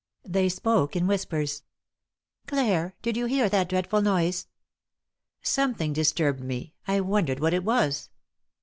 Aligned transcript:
They 0.25 0.49
spoke 0.49 0.95
in 0.95 1.05
whispers. 1.05 1.61
"Clare, 2.47 2.95
did 3.03 3.15
yon 3.15 3.29
hear 3.29 3.47
that 3.49 3.69
dreadful 3.69 4.01
noise?"" 4.01 4.47
Something 5.43 5.93
disturbed 5.93 6.39
me, 6.43 6.73
I 6.87 7.01
wondered 7.01 7.39
what 7.39 7.53
it 7.53 7.63
was." 7.63 8.09